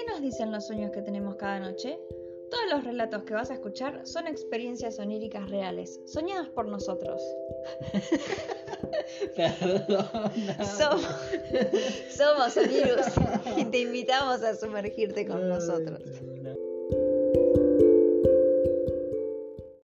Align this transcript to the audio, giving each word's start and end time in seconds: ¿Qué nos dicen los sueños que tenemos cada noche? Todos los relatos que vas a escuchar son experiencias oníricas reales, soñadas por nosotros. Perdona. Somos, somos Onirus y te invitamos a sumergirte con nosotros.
¿Qué 0.00 0.06
nos 0.10 0.22
dicen 0.22 0.50
los 0.50 0.66
sueños 0.66 0.92
que 0.92 1.02
tenemos 1.02 1.36
cada 1.36 1.60
noche? 1.60 1.98
Todos 2.50 2.64
los 2.70 2.84
relatos 2.84 3.24
que 3.24 3.34
vas 3.34 3.50
a 3.50 3.54
escuchar 3.54 4.06
son 4.06 4.26
experiencias 4.26 4.98
oníricas 4.98 5.50
reales, 5.50 6.00
soñadas 6.06 6.48
por 6.48 6.66
nosotros. 6.68 7.20
Perdona. 9.36 10.34
Somos, 10.64 11.06
somos 12.08 12.56
Onirus 12.56 13.58
y 13.58 13.66
te 13.66 13.80
invitamos 13.80 14.42
a 14.42 14.54
sumergirte 14.54 15.26
con 15.26 15.46
nosotros. 15.50 16.00